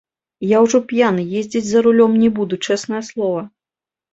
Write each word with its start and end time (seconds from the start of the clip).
Я 0.51 0.61
ўжо 0.67 0.77
п'яны 0.91 1.25
ездзіць 1.41 1.63
за 1.67 1.79
рулём 1.89 2.17
не 2.25 2.33
буду, 2.39 2.61
чэснае 2.69 3.03
слова. 3.11 3.41